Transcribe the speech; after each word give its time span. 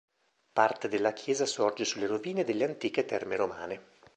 Parte 0.51 0.87
della 0.87 1.13
chiesa 1.13 1.45
sorge 1.45 1.85
sulle 1.85 2.07
rovine 2.07 2.43
delle 2.43 2.63
antiche 2.65 3.05
terme 3.05 3.35
romane. 3.35 3.83